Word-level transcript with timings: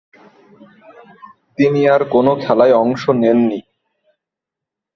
তিনি 1.57 1.81
আর 1.87 2.01
কোন 2.13 2.27
খেলায় 2.43 2.75
অংশ 2.75 3.03
নেননি। 3.21 3.59